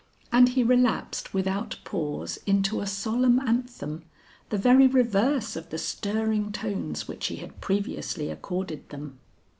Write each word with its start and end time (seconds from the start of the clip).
And 0.31 0.49
he 0.49 0.63
relapsed 0.63 1.31
without 1.31 1.77
pause 1.83 2.39
into 2.47 2.81
a 2.81 2.87
solemn 2.87 3.39
anthem, 3.39 4.01
the 4.49 4.57
very 4.57 4.87
reverse 4.87 5.55
of 5.55 5.69
the 5.69 5.77
stirring 5.77 6.51
tones 6.51 7.07
which 7.07 7.27
he 7.27 7.35
had 7.35 7.61
previously 7.61 8.31
accorded 8.31 8.89
them. 8.89 9.19